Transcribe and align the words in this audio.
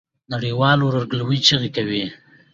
نړۍ 0.31 0.51
والي 0.59 0.83
ورورګلوی 0.85 1.37
چیغه 1.45 1.69
کوي. 1.75 2.03